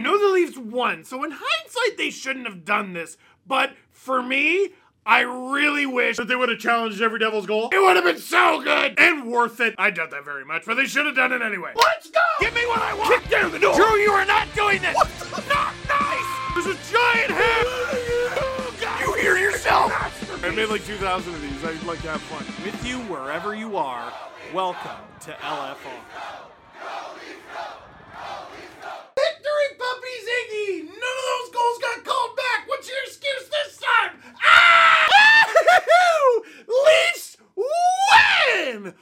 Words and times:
know 0.00 0.18
the 0.18 0.32
Leafs 0.34 0.58
won, 0.58 1.04
so 1.04 1.22
in 1.24 1.30
hindsight, 1.32 1.96
they 1.96 2.10
shouldn't 2.10 2.46
have 2.46 2.64
done 2.64 2.92
this. 2.92 3.16
But 3.46 3.74
for 3.92 4.22
me, 4.22 4.70
I 5.06 5.20
really 5.20 5.86
wish 5.86 6.16
that 6.18 6.28
they 6.28 6.36
would 6.36 6.48
have 6.50 6.58
challenged 6.58 7.00
every 7.00 7.18
Devil's 7.18 7.46
goal. 7.46 7.70
It 7.72 7.78
would 7.80 7.96
have 7.96 8.04
been 8.04 8.18
so 8.18 8.60
good 8.60 8.98
and 8.98 9.30
worth 9.30 9.60
it. 9.60 9.74
I 9.78 9.90
doubt 9.90 10.10
that 10.10 10.24
very 10.24 10.44
much, 10.44 10.64
but 10.66 10.74
they 10.74 10.84
should 10.86 11.06
have 11.06 11.16
done 11.16 11.32
it 11.32 11.40
anyway. 11.42 11.72
Let's 11.74 12.10
go! 12.10 12.20
Give 12.40 12.54
me 12.54 12.66
what 12.66 12.80
I 12.82 12.94
want! 12.94 13.22
Kick 13.22 13.30
down 13.30 13.50
the 13.50 13.58
door! 13.58 13.74
Drew, 13.74 13.96
you 13.96 14.10
are 14.10 14.26
not 14.26 14.46
doing 14.54 14.82
this! 14.82 14.94
Not 15.48 15.74
nice! 15.88 16.54
There's 16.54 16.66
a 16.66 16.78
giant 16.92 17.30
head! 17.30 17.66
You 19.00 19.14
hear 19.14 19.36
yourself? 19.38 19.90
I 20.44 20.50
made 20.50 20.68
like 20.68 20.84
2,000 20.84 21.34
of 21.34 21.42
these. 21.42 21.64
I'd 21.64 21.82
like 21.84 22.00
to 22.02 22.08
have 22.10 22.20
fun. 22.22 22.44
With 22.64 22.86
you 22.86 22.98
wherever 23.12 23.54
you 23.54 23.76
are, 23.76 24.12
welcome 24.54 24.90
to 25.22 25.32
LFR. 25.32 25.76
Victory, 29.16 29.68
puppies, 29.78 30.26
Iggy! 30.40 30.84
None 30.84 31.16
of 31.20 31.26
those 31.30 31.50
goals 31.52 31.78
got 31.80 32.04
called 32.04 32.36
back. 32.36 32.68
What's 32.68 32.88
your 32.88 32.98
excuse 33.04 33.48
this 33.48 33.78
time? 33.78 34.18
Ah! 34.44 35.06
Leafs 36.68 37.36
win! 37.56 38.94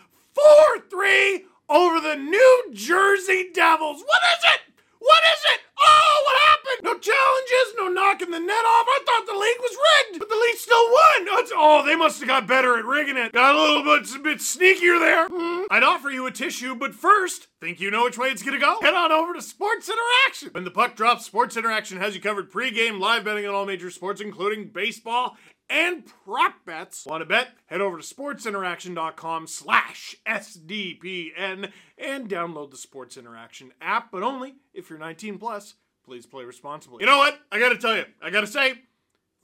4-3 0.91 1.45
over 1.69 2.01
the 2.01 2.17
New 2.17 2.71
Jersey 2.73 3.51
Devils. 3.55 4.03
What 4.03 4.23
is 4.39 4.45
it? 4.55 4.61
What 4.99 5.23
is 5.35 5.45
it? 5.55 5.61
Oh, 5.81 6.23
what 6.27 6.41
happened? 6.43 6.85
No 6.85 6.99
challenges, 6.99 7.75
no 7.77 7.89
knocking 7.89 8.31
the 8.31 8.41
net 8.41 8.65
off. 8.67 8.87
I 8.89 9.01
thought 9.07 9.27
the 9.27 9.39
league 9.39 9.61
was 9.61 9.77
rigged, 9.77 10.19
but 10.19 10.29
the 10.29 10.35
league 10.35 10.57
still 10.57 10.77
won. 10.91 11.29
Oh, 11.31 11.39
it's- 11.39 11.53
oh, 11.55 11.85
they 11.87 11.95
must 11.97 12.19
have 12.19 12.29
got 12.29 12.47
better 12.47 12.77
at 12.79 12.85
rigging 12.85 13.17
it. 13.17 13.33
Got 13.33 13.55
a 13.55 13.61
little 13.61 13.83
bit, 13.85 14.15
a 14.15 14.19
bit 14.19 14.39
sneakier 14.39 14.99
there. 14.99 15.29
Hmm. 15.29 15.63
I'd 15.71 15.83
offer 15.85 16.11
you 16.11 16.27
a 16.27 16.28
tissue, 16.39 16.75
but 16.77 16.95
first, 16.95 17.49
think 17.61 17.81
you 17.81 17.91
know 17.91 18.05
which 18.05 18.17
way 18.17 18.29
it's 18.29 18.43
gonna 18.43 18.61
go? 18.61 18.79
Head 18.81 18.95
on 18.95 19.11
over 19.11 19.35
to 19.35 19.43
Sports 19.43 19.91
Interaction. 19.91 20.51
When 20.53 20.65
the 20.65 20.71
puck 20.71 20.95
drops, 20.95 21.27
Sports 21.27 21.57
Interaction 21.57 21.99
has 21.99 22.15
you 22.15 22.21
covered 22.21 22.53
pregame 22.53 23.01
live 23.01 23.25
betting 23.25 23.47
on 23.47 23.55
all 23.55 23.67
major 23.67 23.91
sports, 23.91 24.21
including 24.21 24.69
baseball 24.69 25.37
and 25.69 26.05
prop 26.25 26.65
bets. 26.65 27.05
Want 27.07 27.23
to 27.23 27.27
bet? 27.27 27.49
Head 27.67 27.81
over 27.81 27.99
to 27.99 28.03
sportsinteraction.com 28.15 29.49
slash 29.49 30.15
SDPN 30.27 31.73
and 31.99 32.29
download 32.31 32.71
the 32.71 32.77
Sports 32.77 33.17
Interaction 33.17 33.73
app, 33.81 34.13
but 34.13 34.23
only 34.23 34.55
if 34.73 34.89
you're 34.89 34.99
19 34.99 35.39
plus. 35.39 35.75
Please 36.05 36.25
play 36.25 36.45
responsibly. 36.45 36.99
You 37.01 37.07
know 37.07 37.19
what? 37.19 37.39
I 37.51 37.59
gotta 37.59 37.77
tell 37.77 37.97
you, 37.97 38.05
I 38.23 38.31
gotta 38.31 38.47
say, 38.47 38.75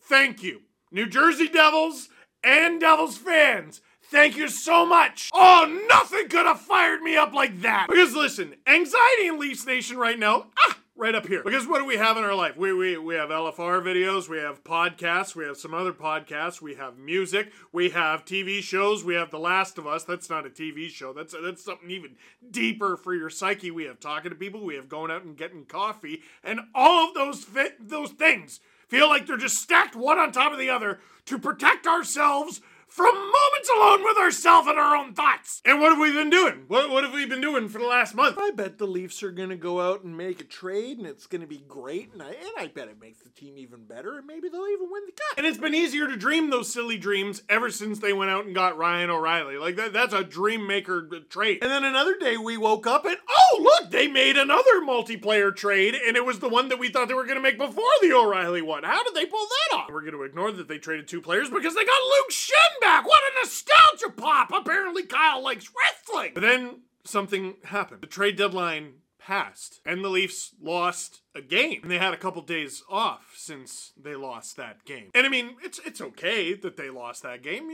thank 0.03 0.43
you. 0.45 0.63
New 0.93 1.07
Jersey 1.07 1.49
Devils 1.49 2.09
and 2.45 2.81
Devils 2.81 3.19
fans. 3.19 3.81
Thank 4.11 4.37
you 4.37 4.49
so 4.49 4.87
much. 4.87 5.31
Oh, 5.33 5.87
nothing 5.89 6.29
could 6.29 6.47
have 6.47 6.61
fired 6.61 7.03
me 7.03 7.17
up 7.17 7.33
like 7.33 7.63
that. 7.63 7.87
Because 7.89 8.15
listen, 8.15 8.55
anxiety 8.67 9.27
in 9.27 9.39
Leafs 9.39 9.67
Nation 9.67 9.97
right 9.97 10.19
now, 10.19 10.47
ah, 10.59 10.79
right 10.97 11.15
up 11.15 11.27
here. 11.27 11.43
Because 11.43 11.67
what 11.67 11.79
do 11.79 11.85
we 11.85 11.97
have 11.97 12.17
in 12.17 12.25
our 12.25 12.35
life? 12.35 12.57
We, 12.57 12.73
we, 12.73 12.97
we 12.97 13.15
have 13.15 13.31
LFR 13.31 13.83
videos, 13.83 14.29
we 14.29 14.39
have 14.39 14.63
podcasts, 14.63 15.35
we 15.35 15.45
have 15.45 15.57
some 15.57 15.75
other 15.75 15.93
podcasts, 15.93 16.61
we 16.61 16.75
have 16.75 16.99
music, 16.99 17.53
we 17.73 17.91
have 17.91 18.25
TV 18.25 18.63
shows, 18.63 19.03
we 19.03 19.15
have 19.15 19.31
The 19.31 19.39
Last 19.39 19.79
of 19.79 19.87
Us. 19.87 20.05
That's 20.05 20.31
not 20.31 20.47
a 20.47 20.51
TV 20.51 20.89
show. 20.89 21.13
That's 21.13 21.35
that's 21.43 21.65
something 21.65 21.91
even 21.91 22.17
deeper 22.51 22.97
for 22.97 23.15
your 23.15 23.31
psyche. 23.31 23.71
We 23.71 23.85
have 23.85 24.01
talking 24.01 24.31
to 24.31 24.37
people, 24.37 24.65
we 24.65 24.77
have 24.77 24.89
going 24.89 25.11
out 25.11 25.25
and 25.25 25.37
getting 25.37 25.65
coffee, 25.65 26.23
and 26.43 26.61
all 26.75 27.09
of 27.09 27.15
those 27.15 27.43
fit 27.43 27.89
those 27.89 28.11
things 28.11 28.61
feel 28.89 29.09
like 29.09 29.27
they're 29.27 29.37
just 29.37 29.61
stacked 29.61 29.97
one 29.97 30.19
on 30.19 30.31
top 30.31 30.53
of 30.53 30.59
the 30.59 30.71
other 30.71 31.01
to 31.27 31.39
protect 31.39 31.87
ourselves 31.87 32.61
from 32.95 33.13
moments 33.13 33.71
alone 33.77 34.05
with 34.05 34.17
ourselves 34.17 34.69
and 34.69 34.79
our 34.79 34.95
own 34.95 35.15
thoughts. 35.15 35.61
And 35.65 35.81
what 35.81 35.91
have 35.91 35.99
we 35.99 36.13
been 36.13 36.31
doing? 36.31 36.63
What, 36.69 36.91
what 36.91 37.03
have 37.03 37.13
we 37.13 37.27
been 37.27 37.41
doing 37.41 37.69
for 37.69 37.81
the 37.81 37.89
last 37.89 38.15
month? 38.15 38.37
I 38.39 38.53
bet 38.53 38.79
the 38.79 38.87
Leafs 38.87 39.21
are 39.25 39.33
going 39.33 39.49
to 39.49 39.57
go 39.57 39.81
out 39.81 40.05
and 40.05 40.17
make 40.17 40.41
a 40.41 40.45
trade 40.45 40.99
and 40.99 41.07
it's 41.09 41.27
going 41.27 41.41
to 41.41 41.47
be 41.49 41.65
great. 41.67 42.13
And 42.13 42.23
I, 42.23 42.29
and 42.29 42.53
I 42.57 42.69
bet 42.69 42.87
it 42.87 43.01
makes 43.01 43.19
the 43.19 43.31
team 43.31 43.59
even 43.59 43.85
better 43.85 44.19
and 44.19 44.29
maybe 44.29 44.49
they'll 44.49 44.69
even 44.69 44.93
win 44.93 45.03
the 45.07 45.13
cup. 45.13 45.39
And 45.39 45.45
it's 45.45 45.59
been 45.59 45.75
easier 45.75 46.07
to 46.07 46.17
dream 46.17 46.51
those 46.51 46.73
silly 46.73 46.97
dreams 46.97 47.43
ever 47.49 47.69
since 47.69 47.99
they 47.99 48.13
went 48.13 48.31
out 48.31 48.47
and 48.47 48.55
got 48.55 48.79
Ryan 48.79 49.11
O'Reilly. 49.11 49.57
Like 49.57 49.75
that, 49.75 49.93
that's 49.93 50.15
a 50.15 50.23
dream 50.23 50.65
maker 50.65 51.09
trait. 51.29 51.65
And 51.65 51.73
then 51.73 51.83
another 51.83 52.17
day 52.17 52.37
we 52.37 52.57
woke 52.57 52.87
up 52.87 53.07
and 53.07 53.17
oh, 53.29 53.61
look, 53.61 53.91
they 53.91 54.07
made 54.07 54.37
another 54.37 54.83
multiplayer 54.87 55.55
trade 55.55 55.97
and 55.97 56.17
it 56.17 56.25
was 56.25 56.39
the 56.39 56.49
one 56.49 56.69
that 56.69 56.79
we 56.79 56.91
thought 56.91 57.09
they 57.09 57.15
were 57.15 57.27
going 57.27 57.39
to 57.39 57.43
make 57.43 57.59
before 57.59 57.85
the 58.03 58.13
O'Reilly 58.13 58.63
one. 58.63 58.85
How 58.85 59.03
did 59.03 59.17
they 59.17 59.27
pull 59.27 59.45
that 59.45 59.79
off? 59.79 59.91
We're 59.91 60.03
going 60.03 60.13
to 60.13 60.23
ignore 60.23 60.53
that 60.53 60.69
they 60.69 60.79
traded 60.79 61.09
two 61.09 61.21
players 61.21 61.51
because 61.51 61.75
they 61.75 61.85
got 61.85 62.01
Luke 62.05 62.31
Schenn 62.31 62.84
back. 62.85 63.07
What 63.07 63.23
a 63.33 63.41
nostalgia 63.41 64.11
pop! 64.17 64.51
Apparently, 64.53 65.05
Kyle 65.05 65.43
likes 65.43 65.71
wrestling. 65.79 66.33
But 66.35 66.43
then 66.43 66.83
something 67.05 67.55
happened. 67.65 68.03
The 68.03 68.07
trade 68.07 68.37
deadline 68.37 68.95
passed, 69.19 69.81
and 69.87 70.05
the 70.05 70.09
Leafs 70.09 70.55
lost 70.61 71.23
a 71.35 71.41
game. 71.41 71.81
And 71.83 71.91
they 71.91 71.99
had 71.99 72.15
a 72.15 72.19
couple 72.19 72.43
days 72.43 72.83
off 72.91 73.33
since 73.37 73.93
they 74.01 74.15
lost 74.15 74.57
that 74.57 74.85
game. 74.85 75.11
And 75.15 75.27
I 75.27 75.31
mean, 75.31 75.57
it's 75.63 75.81
it's 75.85 76.01
okay 76.01 76.55
that 76.55 76.77
they 76.77 76.91
lost 76.91 77.23
that 77.23 77.43
game. 77.43 77.69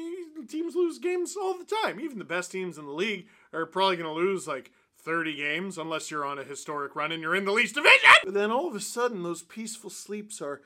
Teams 0.49 0.75
lose 0.75 0.99
games 0.99 1.37
all 1.37 1.59
the 1.59 1.65
time. 1.83 2.01
Even 2.01 2.19
the 2.19 2.25
best 2.25 2.53
teams 2.53 2.79
in 2.79 2.87
the 2.87 2.93
league 2.93 3.27
are 3.53 3.67
probably 3.67 3.97
going 3.97 4.09
to 4.09 4.21
lose 4.21 4.47
like 4.47 4.71
30 5.03 5.35
games 5.35 5.79
unless 5.79 6.11
you're 6.11 6.27
on 6.27 6.39
a 6.39 6.45
historic 6.45 6.95
run 6.95 7.11
and 7.11 7.23
you're 7.23 7.35
in 7.35 7.47
the 7.47 7.53
least 7.53 7.75
division. 7.75 7.99
But 8.25 8.35
then 8.35 8.51
all 8.51 8.69
of 8.69 8.75
a 8.75 8.81
sudden, 8.81 9.23
those 9.23 9.43
peaceful 9.43 9.91
sleeps 9.91 10.41
are 10.41 10.61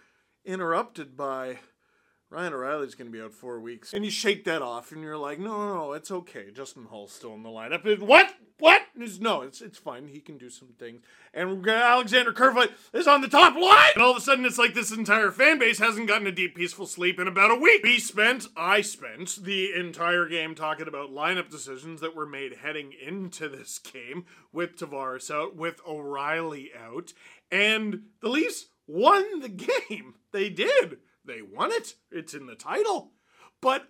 interrupted 0.45 1.17
by 1.17 1.61
Ryan 2.35 2.53
O'Reilly's 2.53 2.97
going 2.97 3.07
to 3.11 3.17
be 3.17 3.23
out 3.23 3.33
four 3.33 3.61
weeks. 3.61 3.93
And 3.93 4.05
you 4.05 4.11
shake 4.11 4.43
that 4.45 4.61
off 4.61 4.91
and 4.91 5.01
you're 5.03 5.17
like, 5.17 5.39
no, 5.39 5.57
no, 5.57 5.75
no, 5.75 5.93
it's 5.93 6.11
okay. 6.11 6.51
Justin 6.53 6.87
Holl's 6.87 7.13
still 7.13 7.33
in 7.35 7.45
the 7.45 7.49
lineup. 7.49 7.87
It- 7.87 8.03
what? 8.03 8.35
What? 8.59 8.83
It's- 8.97 9.19
no, 9.21 9.43
it's 9.43 9.61
it's 9.61 9.79
fine. 9.79 10.09
He 10.09 10.21
can 10.21 10.37
do 10.39 10.51
some 10.51 10.69
things. 10.79 11.03
And 11.33 11.67
Alexander 11.69 12.33
Kerfoot 12.33 12.73
is 12.93 13.07
on 13.07 13.21
the 13.21 13.29
top 13.29 13.55
line. 13.55 13.91
And 13.95 14.03
all 14.03 14.11
of 14.13 14.17
a 14.17 14.21
sudden, 14.21 14.45
it's 14.45 14.59
like 14.59 14.75
this 14.75 14.91
entire 14.93 15.31
fan 15.31 15.59
base 15.61 15.79
hasn't 15.79 16.09
gotten 16.09 16.27
a 16.27 16.33
deep, 16.33 16.55
peaceful 16.57 16.87
sleep 16.87 17.21
in 17.21 17.29
about 17.29 17.51
a 17.53 17.57
week. 17.61 17.83
We 17.85 17.99
spent, 18.01 18.47
I 18.57 18.81
spent 18.81 19.37
the 19.45 19.73
entire 19.73 20.27
game 20.29 20.55
talking 20.57 20.89
about 20.89 21.11
lineup 21.13 21.51
decisions 21.51 22.01
that 22.01 22.17
were 22.17 22.27
made 22.27 22.57
heading 22.63 22.93
into 23.01 23.49
this 23.49 23.79
game 23.79 24.25
with 24.53 24.77
Tavares 24.77 25.31
out, 25.33 25.55
with 25.57 25.81
O'Reilly 25.87 26.71
out. 26.77 27.13
And 27.53 28.03
the 28.21 28.29
Leafs 28.29 28.67
won 28.89 29.39
the 29.41 29.49
game. 29.89 30.15
They 30.33 30.49
did. 30.51 30.99
They 31.25 31.43
won 31.43 31.73
it. 31.73 31.95
It's 32.11 32.35
in 32.35 32.47
the 32.47 32.55
title. 32.55 33.13
But 33.61 33.89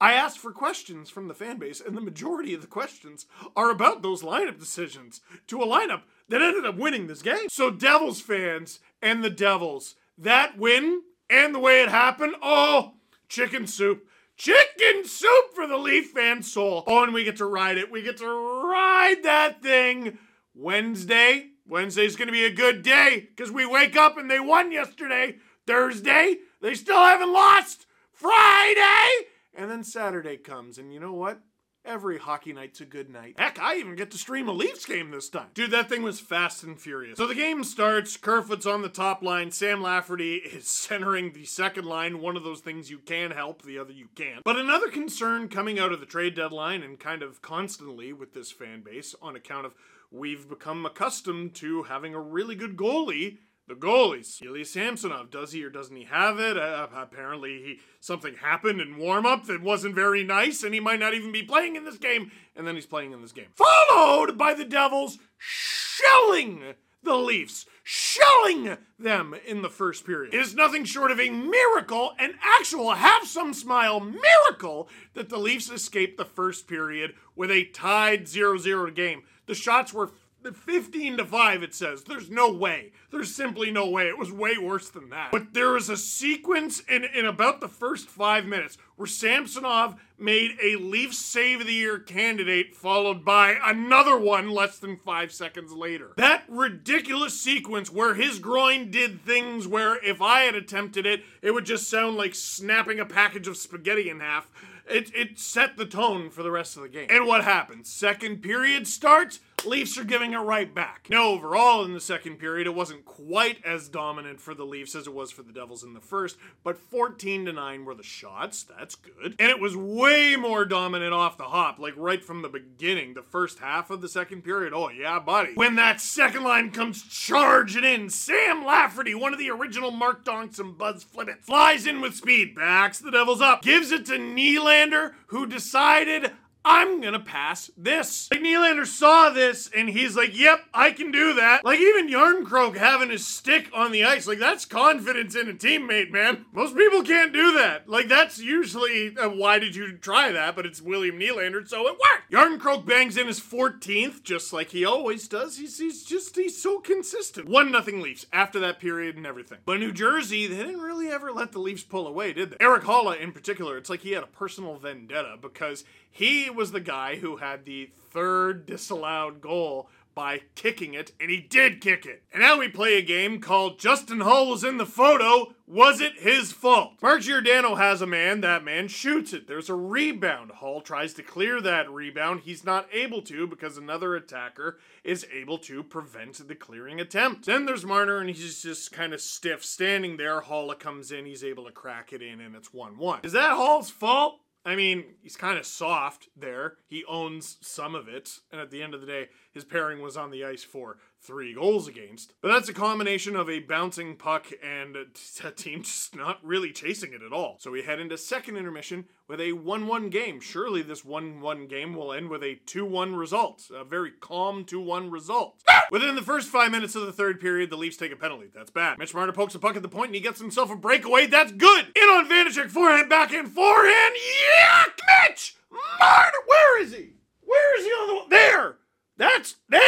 I 0.00 0.14
asked 0.14 0.38
for 0.38 0.52
questions 0.52 1.10
from 1.10 1.28
the 1.28 1.34
fan 1.34 1.58
base, 1.58 1.80
and 1.80 1.94
the 1.94 2.00
majority 2.00 2.54
of 2.54 2.62
the 2.62 2.66
questions 2.66 3.26
are 3.54 3.70
about 3.70 4.02
those 4.02 4.22
lineup 4.22 4.58
decisions 4.58 5.20
to 5.48 5.60
a 5.60 5.66
lineup 5.66 6.02
that 6.28 6.40
ended 6.40 6.64
up 6.64 6.76
winning 6.76 7.06
this 7.06 7.20
game. 7.20 7.48
So, 7.50 7.70
Devils 7.70 8.20
fans 8.20 8.80
and 9.02 9.22
the 9.22 9.30
Devils, 9.30 9.96
that 10.16 10.56
win 10.56 11.02
and 11.28 11.54
the 11.54 11.58
way 11.58 11.82
it 11.82 11.90
happened, 11.90 12.34
oh, 12.42 12.94
chicken 13.28 13.66
soup. 13.66 14.06
Chicken 14.36 15.04
soup 15.04 15.54
for 15.54 15.66
the 15.66 15.76
Leaf 15.76 16.12
fan 16.12 16.42
soul. 16.42 16.82
Oh, 16.86 17.02
and 17.02 17.12
we 17.12 17.24
get 17.24 17.36
to 17.36 17.44
ride 17.44 17.76
it. 17.76 17.90
We 17.90 18.00
get 18.00 18.16
to 18.18 18.26
ride 18.26 19.22
that 19.24 19.62
thing 19.62 20.16
Wednesday. 20.54 21.48
Wednesday's 21.68 22.16
going 22.16 22.28
to 22.28 22.32
be 22.32 22.46
a 22.46 22.52
good 22.52 22.82
day 22.82 23.28
because 23.28 23.52
we 23.52 23.66
wake 23.66 23.96
up 23.96 24.16
and 24.16 24.30
they 24.30 24.40
won 24.40 24.72
yesterday. 24.72 25.36
Thursday, 25.66 26.38
they 26.60 26.74
still 26.74 27.02
haven't 27.02 27.32
lost. 27.32 27.86
Friday, 28.12 29.28
and 29.54 29.70
then 29.70 29.82
Saturday 29.82 30.36
comes, 30.36 30.76
and 30.76 30.92
you 30.92 31.00
know 31.00 31.14
what? 31.14 31.40
Every 31.82 32.18
hockey 32.18 32.52
night's 32.52 32.82
a 32.82 32.84
good 32.84 33.08
night. 33.08 33.36
Heck, 33.38 33.58
I 33.58 33.76
even 33.76 33.96
get 33.96 34.10
to 34.10 34.18
stream 34.18 34.46
a 34.48 34.52
Leafs 34.52 34.84
game 34.84 35.10
this 35.10 35.30
time. 35.30 35.48
Dude, 35.54 35.70
that 35.70 35.88
thing 35.88 36.02
was 36.02 36.20
fast 36.20 36.62
and 36.62 36.78
furious. 36.78 37.16
So 37.16 37.26
the 37.26 37.34
game 37.34 37.64
starts, 37.64 38.18
Kerfoot's 38.18 38.66
on 38.66 38.82
the 38.82 38.90
top 38.90 39.22
line, 39.22 39.50
Sam 39.50 39.80
Lafferty 39.80 40.34
is 40.52 40.68
centering 40.68 41.32
the 41.32 41.46
second 41.46 41.86
line, 41.86 42.20
one 42.20 42.36
of 42.36 42.44
those 42.44 42.60
things 42.60 42.90
you 42.90 42.98
can 42.98 43.30
help, 43.30 43.62
the 43.62 43.78
other 43.78 43.92
you 43.92 44.08
can't. 44.14 44.44
But 44.44 44.56
another 44.58 44.88
concern 44.90 45.48
coming 45.48 45.78
out 45.78 45.92
of 45.92 46.00
the 46.00 46.06
trade 46.06 46.34
deadline 46.34 46.82
and 46.82 47.00
kind 47.00 47.22
of 47.22 47.40
constantly 47.40 48.12
with 48.12 48.34
this 48.34 48.52
fan 48.52 48.82
base 48.82 49.14
on 49.22 49.34
account 49.34 49.64
of 49.64 49.74
we've 50.10 50.46
become 50.46 50.84
accustomed 50.84 51.54
to 51.54 51.84
having 51.84 52.14
a 52.14 52.20
really 52.20 52.54
good 52.54 52.76
goalie 52.76 53.38
the 53.70 53.76
goalies. 53.76 54.44
Ilya 54.44 54.64
Samsonov, 54.64 55.30
does 55.30 55.52
he 55.52 55.64
or 55.64 55.70
doesn't 55.70 55.94
he 55.94 56.04
have 56.04 56.40
it? 56.40 56.58
Uh, 56.58 56.88
apparently, 56.92 57.62
he 57.62 57.80
something 58.00 58.34
happened 58.34 58.80
in 58.80 58.98
warm 58.98 59.24
up 59.24 59.46
that 59.46 59.62
wasn't 59.62 59.94
very 59.94 60.24
nice, 60.24 60.64
and 60.64 60.74
he 60.74 60.80
might 60.80 60.98
not 60.98 61.14
even 61.14 61.30
be 61.30 61.42
playing 61.42 61.76
in 61.76 61.84
this 61.84 61.96
game. 61.96 62.32
And 62.56 62.66
then 62.66 62.74
he's 62.74 62.86
playing 62.86 63.12
in 63.12 63.22
this 63.22 63.32
game, 63.32 63.46
followed 63.54 64.36
by 64.36 64.54
the 64.54 64.64
Devils 64.64 65.18
shelling 65.38 66.74
the 67.02 67.14
Leafs, 67.14 67.64
shelling 67.82 68.76
them 68.98 69.34
in 69.46 69.62
the 69.62 69.70
first 69.70 70.04
period. 70.04 70.34
It 70.34 70.40
is 70.40 70.54
nothing 70.54 70.84
short 70.84 71.12
of 71.12 71.20
a 71.20 71.30
miracle, 71.30 72.12
an 72.18 72.34
actual 72.42 72.92
have 72.92 73.26
some 73.26 73.54
smile 73.54 74.00
miracle, 74.00 74.88
that 75.14 75.28
the 75.28 75.38
Leafs 75.38 75.70
escaped 75.70 76.18
the 76.18 76.24
first 76.24 76.66
period 76.66 77.14
with 77.36 77.50
a 77.50 77.64
tied 77.66 78.26
0 78.26 78.58
0 78.58 78.90
game. 78.90 79.22
The 79.46 79.54
shots 79.54 79.94
were 79.94 80.10
15 80.42 81.18
to 81.18 81.24
5 81.24 81.62
it 81.62 81.74
says. 81.74 82.04
There's 82.04 82.30
no 82.30 82.50
way. 82.52 82.92
There's 83.10 83.34
simply 83.34 83.70
no 83.70 83.88
way. 83.88 84.08
It 84.08 84.18
was 84.18 84.32
way 84.32 84.56
worse 84.58 84.88
than 84.88 85.10
that. 85.10 85.30
But 85.32 85.52
there 85.52 85.70
was 85.70 85.88
a 85.88 85.96
sequence 85.96 86.80
in, 86.80 87.04
in 87.04 87.26
about 87.26 87.60
the 87.60 87.68
first 87.68 88.08
five 88.08 88.46
minutes 88.46 88.78
where 88.96 89.06
samsonov 89.06 90.00
made 90.18 90.52
a 90.62 90.76
leaf 90.76 91.14
save 91.14 91.60
of 91.62 91.66
the 91.66 91.72
year 91.72 91.98
candidate 91.98 92.74
followed 92.74 93.24
by 93.24 93.56
another 93.64 94.18
one 94.18 94.50
less 94.50 94.78
than 94.78 94.96
five 94.96 95.32
seconds 95.32 95.72
later. 95.72 96.12
That 96.16 96.44
ridiculous 96.48 97.40
sequence 97.40 97.90
where 97.90 98.14
his 98.14 98.38
groin 98.38 98.90
did 98.90 99.24
things 99.24 99.66
where 99.66 100.02
if 100.04 100.20
i 100.20 100.42
had 100.42 100.54
attempted 100.54 101.06
it 101.06 101.22
it 101.42 101.52
would 101.52 101.64
just 101.64 101.88
sound 101.88 102.16
like 102.16 102.34
snapping 102.34 103.00
a 103.00 103.06
package 103.06 103.48
of 103.48 103.56
spaghetti 103.56 104.10
in 104.10 104.20
half. 104.20 104.50
It, 104.88 105.14
it 105.14 105.38
set 105.38 105.76
the 105.76 105.86
tone 105.86 106.30
for 106.30 106.42
the 106.42 106.50
rest 106.50 106.76
of 106.76 106.82
the 106.82 106.88
game. 106.88 107.06
And 107.10 107.26
what 107.26 107.44
happens? 107.44 107.88
Second 107.88 108.42
period 108.42 108.88
starts 108.88 109.38
Leafs 109.64 109.98
are 109.98 110.04
giving 110.04 110.32
it 110.32 110.38
right 110.38 110.74
back. 110.74 111.06
Now, 111.10 111.26
overall, 111.26 111.84
in 111.84 111.92
the 111.92 112.00
second 112.00 112.38
period, 112.38 112.66
it 112.66 112.74
wasn't 112.74 113.04
quite 113.04 113.64
as 113.64 113.88
dominant 113.88 114.40
for 114.40 114.54
the 114.54 114.64
Leafs 114.64 114.94
as 114.94 115.06
it 115.06 115.14
was 115.14 115.30
for 115.30 115.42
the 115.42 115.52
Devils 115.52 115.82
in 115.82 115.94
the 115.94 116.00
first, 116.00 116.36
but 116.62 116.78
14 116.78 117.46
to 117.46 117.52
9 117.52 117.84
were 117.84 117.94
the 117.94 118.02
shots. 118.02 118.62
That's 118.62 118.94
good. 118.94 119.36
And 119.38 119.50
it 119.50 119.60
was 119.60 119.76
way 119.76 120.36
more 120.36 120.64
dominant 120.64 121.12
off 121.12 121.36
the 121.36 121.44
hop, 121.44 121.78
like 121.78 121.94
right 121.96 122.24
from 122.24 122.42
the 122.42 122.48
beginning, 122.48 123.14
the 123.14 123.22
first 123.22 123.58
half 123.58 123.90
of 123.90 124.00
the 124.00 124.08
second 124.08 124.42
period. 124.42 124.72
Oh, 124.72 124.88
yeah, 124.88 125.18
buddy. 125.18 125.52
When 125.54 125.76
that 125.76 126.00
second 126.00 126.44
line 126.44 126.70
comes 126.70 127.02
charging 127.02 127.84
in, 127.84 128.10
Sam 128.10 128.64
Lafferty, 128.64 129.14
one 129.14 129.32
of 129.32 129.38
the 129.38 129.50
original 129.50 129.90
Mark 129.90 130.24
Donks 130.24 130.58
and 130.58 130.76
Buzz 130.76 131.04
Flibbit, 131.04 131.42
flies 131.42 131.86
in 131.86 132.00
with 132.00 132.14
speed, 132.14 132.54
backs 132.54 132.98
the 132.98 133.10
Devils 133.10 133.40
up, 133.40 133.62
gives 133.62 133.90
it 133.90 134.06
to 134.06 134.12
Nylander, 134.12 135.12
who 135.26 135.46
decided, 135.46 136.32
I'm 136.64 137.00
gonna 137.00 137.20
pass 137.20 137.70
this. 137.76 138.28
Like 138.30 138.40
Nylander 138.40 138.86
saw 138.86 139.30
this 139.30 139.70
and 139.74 139.88
he's 139.88 140.14
like, 140.14 140.36
yep, 140.36 140.60
I 140.74 140.90
can 140.90 141.10
do 141.10 141.34
that. 141.34 141.64
Like 141.64 141.80
even 141.80 142.08
Järnkrok 142.08 142.76
having 142.76 143.08
his 143.08 143.26
stick 143.26 143.70
on 143.72 143.92
the 143.92 144.04
ice, 144.04 144.26
like 144.26 144.38
that's 144.38 144.66
confidence 144.66 145.34
in 145.34 145.48
a 145.48 145.54
teammate, 145.54 146.10
man. 146.10 146.44
Most 146.52 146.76
people 146.76 147.02
can't 147.02 147.32
do 147.32 147.54
that. 147.54 147.88
Like 147.88 148.08
that's 148.08 148.38
usually 148.38 149.16
uh, 149.16 149.30
why 149.30 149.58
did 149.58 149.74
you 149.74 149.96
try 149.96 150.32
that? 150.32 150.54
But 150.54 150.66
it's 150.66 150.82
William 150.82 151.18
Nylander, 151.18 151.66
so 151.66 151.86
it 151.88 151.98
worked. 151.98 152.30
Järnkrok 152.30 152.84
bangs 152.84 153.16
in 153.16 153.26
his 153.26 153.40
14th, 153.40 154.22
just 154.22 154.52
like 154.52 154.70
he 154.70 154.84
always 154.84 155.28
does. 155.28 155.56
He's, 155.56 155.78
he's 155.78 156.04
just 156.04 156.36
he's 156.36 156.60
so 156.60 156.78
consistent. 156.78 157.48
One 157.48 157.72
nothing 157.72 158.02
Leafs 158.02 158.26
after 158.32 158.60
that 158.60 158.80
period 158.80 159.16
and 159.16 159.26
everything. 159.26 159.58
But 159.64 159.80
New 159.80 159.92
Jersey, 159.92 160.46
they 160.46 160.56
didn't 160.56 160.80
really 160.80 161.08
ever 161.08 161.32
let 161.32 161.52
the 161.52 161.58
Leafs 161.58 161.84
pull 161.84 162.06
away, 162.06 162.34
did 162.34 162.50
they? 162.50 162.56
Eric 162.60 162.82
Haula 162.82 163.18
in 163.18 163.32
particular, 163.32 163.78
it's 163.78 163.88
like 163.88 164.00
he 164.00 164.12
had 164.12 164.22
a 164.22 164.28
personal 164.28 164.76
vendetta 164.76 165.36
because 165.40 165.84
he 166.10 166.49
was 166.54 166.72
the 166.72 166.80
guy 166.80 167.16
who 167.16 167.36
had 167.36 167.64
the 167.64 167.90
third 168.10 168.66
disallowed 168.66 169.40
goal 169.40 169.88
by 170.14 170.40
kicking 170.54 170.92
it, 170.94 171.12
and 171.20 171.30
he 171.30 171.40
did 171.40 171.80
kick 171.80 172.04
it. 172.04 172.22
And 172.32 172.42
now 172.42 172.58
we 172.58 172.68
play 172.68 172.98
a 172.98 173.02
game 173.02 173.40
called 173.40 173.78
Justin 173.78 174.20
Holl 174.20 174.50
was 174.50 174.64
in 174.64 174.76
the 174.76 174.86
photo. 174.86 175.54
Was 175.66 176.00
it 176.00 176.18
his 176.18 176.52
fault? 176.52 176.94
Mark 177.00 177.22
Giordano 177.22 177.76
has 177.76 178.02
a 178.02 178.06
man, 178.06 178.40
that 178.40 178.64
man 178.64 178.88
shoots 178.88 179.32
it. 179.32 179.46
There's 179.46 179.70
a 179.70 179.74
rebound. 179.74 180.50
Holl 180.50 180.80
tries 180.80 181.14
to 181.14 181.22
clear 181.22 181.60
that 181.60 181.90
rebound. 181.90 182.40
He's 182.40 182.64
not 182.64 182.88
able 182.92 183.22
to 183.22 183.46
because 183.46 183.76
another 183.76 184.16
attacker 184.16 184.78
is 185.04 185.26
able 185.32 185.58
to 185.58 185.82
prevent 185.82 186.46
the 186.46 186.56
clearing 186.56 187.00
attempt. 187.00 187.46
Then 187.46 187.64
there's 187.66 187.86
Marner, 187.86 188.18
and 188.18 188.28
he's 188.28 188.62
just 188.62 188.92
kind 188.92 189.14
of 189.14 189.20
stiff 189.20 189.64
standing 189.64 190.16
there. 190.16 190.40
Haula 190.40 190.78
comes 190.78 191.12
in, 191.12 191.24
he's 191.24 191.44
able 191.44 191.64
to 191.66 191.72
crack 191.72 192.12
it 192.12 192.20
in, 192.20 192.40
and 192.40 192.56
it's 192.56 192.74
1 192.74 192.98
1. 192.98 193.20
Is 193.22 193.32
that 193.32 193.52
Holl's 193.52 193.90
fault? 193.90 194.40
I 194.64 194.76
mean, 194.76 195.04
he's 195.22 195.36
kind 195.36 195.58
of 195.58 195.64
soft 195.64 196.28
there. 196.36 196.76
He 196.86 197.04
owns 197.06 197.56
some 197.60 197.94
of 197.94 198.08
it. 198.08 198.40
And 198.52 198.60
at 198.60 198.70
the 198.70 198.82
end 198.82 198.94
of 198.94 199.00
the 199.00 199.06
day, 199.06 199.28
his 199.52 199.64
pairing 199.64 200.02
was 200.02 200.16
on 200.16 200.30
the 200.30 200.44
ice 200.44 200.62
for 200.62 200.98
three 201.22 201.54
goals 201.54 201.86
against. 201.86 202.34
But 202.40 202.48
that's 202.48 202.68
a 202.68 202.74
combination 202.74 203.36
of 203.36 203.48
a 203.48 203.60
bouncing 203.60 204.16
puck 204.16 204.46
and 204.62 204.96
a 204.96 205.50
team 205.50 205.82
just 205.82 206.16
not 206.16 206.38
really 206.44 206.72
chasing 206.72 207.12
it 207.12 207.22
at 207.22 207.32
all. 207.32 207.56
So 207.60 207.70
we 207.70 207.82
head 207.82 208.00
into 208.00 208.16
second 208.16 208.56
intermission 208.56 209.06
with 209.28 209.40
a 209.40 209.52
1 209.52 209.86
1 209.86 210.10
game. 210.10 210.40
Surely 210.40 210.82
this 210.82 211.04
1 211.04 211.40
1 211.40 211.66
game 211.66 211.94
will 211.94 212.12
end 212.12 212.28
with 212.28 212.42
a 212.42 212.56
2 212.66 212.84
1 212.84 213.14
result. 213.14 213.70
A 213.74 213.84
very 213.84 214.10
calm 214.10 214.64
2 214.64 214.80
1 214.80 215.10
result. 215.10 215.62
Within 215.90 216.14
the 216.14 216.22
first 216.22 216.48
five 216.48 216.70
minutes 216.70 216.94
of 216.94 217.06
the 217.06 217.12
third 217.12 217.40
period, 217.40 217.70
the 217.70 217.76
Leafs 217.76 217.96
take 217.96 218.12
a 218.12 218.16
penalty. 218.16 218.48
That's 218.52 218.70
bad. 218.70 218.98
Mitch 218.98 219.14
Marner 219.14 219.32
pokes 219.32 219.54
a 219.54 219.58
puck 219.58 219.76
at 219.76 219.82
the 219.82 219.88
point 219.88 220.06
and 220.06 220.14
he 220.14 220.20
gets 220.20 220.40
himself 220.40 220.70
a 220.70 220.76
breakaway. 220.76 221.26
That's 221.26 221.52
good. 221.52 221.86
In 221.94 222.02
on 222.02 222.28
Vanecek, 222.28 222.70
forehand, 222.70 223.08
backhand, 223.08 223.48
forehand. 223.48 224.14
Yuck, 224.14 225.00
Mitch! 225.28 225.56
Marner, 225.70 226.32
where 226.46 226.82
is 226.82 226.92
he? 226.92 227.10
Where 227.42 227.78
is 227.78 227.84
he 227.84 227.90
on 227.90 228.28
the. 228.28 228.30
There! 228.30 228.76
That's 229.16 229.56
there! 229.68 229.79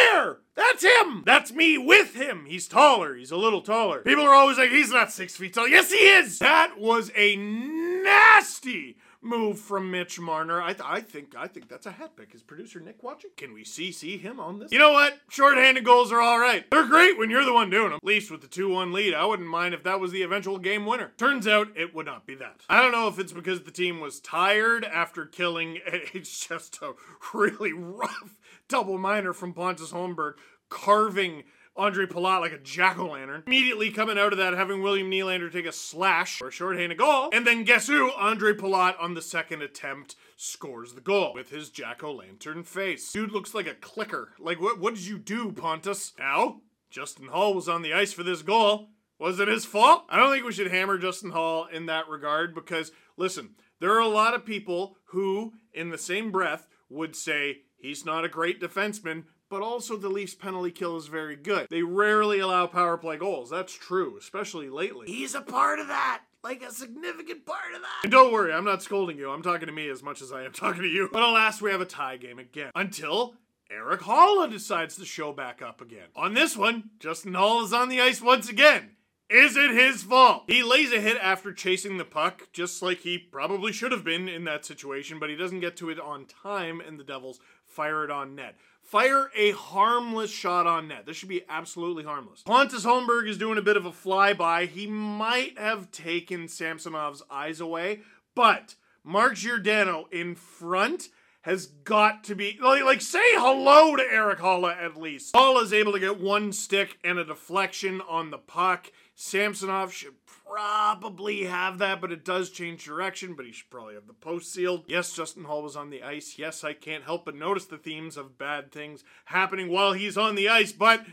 Me 1.53 1.77
with 1.77 2.15
him! 2.15 2.45
He's 2.47 2.67
taller. 2.67 3.15
He's 3.15 3.31
a 3.31 3.37
little 3.37 3.61
taller. 3.61 3.99
People 3.99 4.23
are 4.23 4.33
always 4.33 4.57
like, 4.57 4.71
he's 4.71 4.91
not 4.91 5.11
six 5.11 5.35
feet 5.35 5.53
tall. 5.53 5.67
Yes, 5.67 5.91
he 5.91 5.97
is! 5.97 6.39
That 6.39 6.79
was 6.79 7.11
a 7.15 7.35
nasty 7.35 8.97
move 9.23 9.59
from 9.59 9.89
Mitch 9.91 10.19
Marner. 10.19 10.61
I, 10.61 10.73
th- 10.73 10.85
I 10.85 11.01
think 11.01 11.33
I 11.37 11.47
think 11.47 11.69
that's 11.69 11.85
a 11.85 11.91
hat 11.91 12.15
pick. 12.15 12.33
Is 12.35 12.43
producer 12.43 12.79
Nick 12.79 13.03
watching? 13.03 13.31
Can 13.37 13.53
we 13.53 13.63
see 13.63 13.91
see 13.91 14.17
him 14.17 14.39
on 14.39 14.59
this? 14.59 14.71
You 14.71 14.79
know 14.79 14.91
what? 14.91 15.17
Short-handed 15.29 15.83
goals 15.83 16.11
are 16.11 16.21
all 16.21 16.39
right. 16.39 16.69
They're 16.71 16.87
great 16.87 17.17
when 17.17 17.29
you're 17.29 17.45
the 17.45 17.53
one 17.53 17.69
doing 17.69 17.89
them. 17.89 17.99
At 18.01 18.07
least 18.07 18.31
with 18.31 18.41
the 18.41 18.47
2-1 18.47 18.93
lead, 18.93 19.13
I 19.13 19.25
wouldn't 19.25 19.47
mind 19.47 19.73
if 19.73 19.83
that 19.83 19.99
was 19.99 20.11
the 20.11 20.21
eventual 20.23 20.57
game 20.57 20.85
winner. 20.85 21.11
Turns 21.17 21.47
out 21.47 21.69
it 21.75 21.93
would 21.95 22.05
not 22.05 22.25
be 22.25 22.35
that. 22.35 22.61
I 22.69 22.81
don't 22.81 22.91
know 22.91 23.07
if 23.07 23.19
it's 23.19 23.33
because 23.33 23.63
the 23.63 23.71
team 23.71 23.99
was 23.99 24.19
tired 24.19 24.85
after 24.85 25.25
killing. 25.25 25.79
It's 26.13 26.47
just 26.47 26.79
a 26.81 26.93
really 27.33 27.73
rough 27.73 28.35
double 28.67 28.97
minor 28.97 29.33
from 29.33 29.53
Pontus 29.53 29.91
Holmberg 29.91 30.33
carving 30.69 31.43
Andre 31.75 32.05
Palat 32.05 32.41
like 32.41 32.51
a 32.51 32.59
jack 32.59 32.99
o' 32.99 33.07
lantern. 33.07 33.43
Immediately 33.47 33.91
coming 33.91 34.17
out 34.17 34.31
of 34.31 34.37
that, 34.37 34.53
having 34.53 34.81
William 34.81 35.09
Nylander 35.09 35.51
take 35.51 35.65
a 35.65 35.71
slash 35.71 36.41
or 36.41 36.49
a 36.49 36.51
shorthanded 36.51 36.97
goal. 36.97 37.29
And 37.33 37.47
then 37.47 37.63
guess 37.63 37.87
who? 37.87 38.11
Andre 38.11 38.53
Palat 38.53 38.95
on 38.99 39.15
the 39.15 39.21
second 39.21 39.61
attempt 39.63 40.15
scores 40.35 40.93
the 40.93 41.01
goal 41.01 41.33
with 41.33 41.49
his 41.49 41.69
jack 41.69 42.03
o' 42.03 42.13
lantern 42.13 42.63
face. 42.63 43.11
Dude 43.11 43.31
looks 43.31 43.53
like 43.53 43.67
a 43.67 43.73
clicker. 43.73 44.33
Like, 44.39 44.61
what, 44.61 44.79
what 44.79 44.93
did 44.93 45.05
you 45.05 45.17
do, 45.17 45.51
Pontus? 45.51 46.13
Now, 46.19 46.61
Justin 46.91 47.27
Holl 47.27 47.55
was 47.55 47.67
on 47.67 47.81
the 47.81 47.93
ice 47.93 48.13
for 48.13 48.23
this 48.23 48.43
goal. 48.43 48.89
Was 49.17 49.39
it 49.39 49.47
his 49.47 49.65
fault? 49.65 50.05
I 50.09 50.17
don't 50.17 50.31
think 50.31 50.45
we 50.45 50.51
should 50.51 50.71
hammer 50.71 50.97
Justin 50.97 51.31
Holl 51.31 51.65
in 51.65 51.87
that 51.87 52.07
regard 52.07 52.53
because, 52.53 52.91
listen, 53.17 53.55
there 53.79 53.93
are 53.93 53.99
a 53.99 54.07
lot 54.07 54.33
of 54.33 54.45
people 54.45 54.97
who, 55.05 55.53
in 55.73 55.89
the 55.89 55.97
same 55.97 56.31
breath, 56.31 56.67
would 56.89 57.15
say 57.15 57.61
he's 57.77 58.05
not 58.05 58.25
a 58.25 58.29
great 58.29 58.61
defenseman, 58.61 59.23
but 59.53 59.61
also 59.61 59.95
the 59.95 60.09
Leafs 60.09 60.33
penalty 60.33 60.71
kill 60.71 60.97
is 60.97 61.05
very 61.05 61.35
good. 61.35 61.67
They 61.69 61.83
rarely 61.83 62.39
allow 62.39 62.65
power 62.65 62.97
play 62.97 63.17
goals. 63.17 63.51
That's 63.51 63.71
true, 63.71 64.17
especially 64.17 64.67
lately. 64.67 65.05
He's 65.05 65.35
a 65.35 65.41
part 65.41 65.77
of 65.77 65.89
that 65.89 66.23
like 66.43 66.63
a 66.63 66.71
significant 66.71 67.45
part 67.45 67.75
of 67.75 67.81
that. 67.81 67.99
And 68.01 68.11
don't 68.11 68.33
worry, 68.33 68.51
I'm 68.51 68.65
not 68.65 68.81
scolding 68.81 69.15
you. 69.15 69.29
I'm 69.29 69.43
talking 69.43 69.67
to 69.67 69.71
me 69.71 69.87
as 69.89 70.01
much 70.01 70.23
as 70.23 70.31
I 70.31 70.41
am 70.43 70.53
talking 70.53 70.81
to 70.81 70.87
you. 70.87 71.07
But 71.13 71.21
alas, 71.21 71.61
we 71.61 71.69
have 71.69 71.81
a 71.81 71.85
tie 71.85 72.17
game 72.17 72.39
again. 72.39 72.71
Until 72.73 73.35
Eric 73.69 74.01
Haula 74.01 74.49
decides 74.49 74.95
to 74.95 75.05
show 75.05 75.31
back 75.31 75.61
up 75.61 75.81
again. 75.81 76.07
On 76.15 76.33
this 76.33 76.57
one, 76.57 76.89
Justin 76.99 77.35
Holl 77.35 77.63
is 77.63 77.73
on 77.73 77.89
the 77.89 78.01
ice 78.01 78.23
once 78.23 78.49
again. 78.49 78.95
Is 79.29 79.55
it 79.55 79.71
his 79.71 80.03
fault? 80.03 80.43
He 80.47 80.63
lays 80.63 80.91
a 80.91 80.99
hit 80.99 81.17
after 81.21 81.53
chasing 81.53 81.97
the 81.97 82.05
puck, 82.05 82.49
just 82.53 82.81
like 82.81 82.99
he 82.99 83.17
probably 83.17 83.71
should 83.71 83.91
have 83.91 84.03
been 84.03 84.27
in 84.27 84.43
that 84.43 84.65
situation, 84.65 85.17
but 85.19 85.29
he 85.29 85.35
doesn't 85.35 85.61
get 85.61 85.77
to 85.77 85.89
it 85.89 85.99
on 85.99 86.25
time, 86.25 86.81
and 86.81 86.99
the 86.99 87.03
Devils 87.03 87.39
fire 87.73 88.03
it 88.03 88.11
on 88.11 88.35
net. 88.35 88.55
Fire 88.81 89.29
a 89.35 89.51
harmless 89.51 90.29
shot 90.29 90.67
on 90.67 90.87
net. 90.87 91.05
This 91.05 91.17
should 91.17 91.29
be 91.29 91.43
absolutely 91.49 92.03
harmless. 92.03 92.43
Pontus 92.43 92.85
Holmberg 92.85 93.27
is 93.27 93.37
doing 93.37 93.57
a 93.57 93.61
bit 93.61 93.77
of 93.77 93.85
a 93.85 93.91
flyby. 93.91 94.67
He 94.67 94.87
might 94.87 95.57
have 95.57 95.91
taken 95.91 96.47
Samsonov's 96.47 97.23
eyes 97.31 97.59
away, 97.59 98.01
but 98.35 98.75
Mark 99.03 99.35
Giordano 99.35 100.07
in 100.11 100.35
front 100.35 101.09
has 101.43 101.65
got 101.65 102.23
to 102.25 102.35
be 102.35 102.57
like, 102.61 102.83
like 102.83 103.01
say 103.01 103.19
hello 103.33 103.95
to 103.95 104.03
Eric 104.03 104.39
Haula 104.39 104.75
at 104.81 104.97
least. 104.97 105.33
Haula 105.33 105.63
is 105.63 105.73
able 105.73 105.91
to 105.91 105.99
get 105.99 106.19
one 106.19 106.53
stick 106.53 106.97
and 107.03 107.19
a 107.19 107.25
deflection 107.25 108.01
on 108.01 108.31
the 108.31 108.37
puck. 108.37 108.91
Samsonov 109.15 109.93
should 109.93 110.15
probably 110.25 111.43
have 111.43 111.77
that, 111.77 112.01
but 112.01 112.11
it 112.11 112.25
does 112.25 112.49
change 112.49 112.83
direction, 112.83 113.35
but 113.35 113.45
he 113.45 113.51
should 113.51 113.69
probably 113.69 113.93
have 113.93 114.07
the 114.07 114.13
post 114.13 114.51
sealed. 114.51 114.85
Yes, 114.87 115.13
Justin 115.13 115.45
Holl 115.45 115.63
was 115.63 115.75
on 115.75 115.89
the 115.89 116.03
ice. 116.03 116.37
Yes, 116.37 116.63
I 116.63 116.73
can't 116.73 117.03
help 117.03 117.25
but 117.25 117.35
notice 117.35 117.65
the 117.65 117.77
themes 117.77 118.17
of 118.17 118.37
bad 118.37 118.71
things 118.71 119.03
happening 119.25 119.69
while 119.69 119.93
he's 119.93 120.17
on 120.17 120.35
the 120.35 120.49
ice, 120.49 120.71
but 120.71 121.05